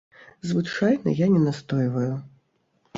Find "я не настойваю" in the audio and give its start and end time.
1.21-2.13